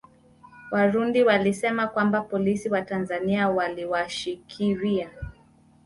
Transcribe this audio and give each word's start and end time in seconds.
Warundi 0.71 1.23
walisema 1.23 1.87
kwamba 1.87 2.21
polisi 2.21 2.69
wa 2.69 2.81
Tanzania 2.81 3.49
waliwashikiria 3.49 5.09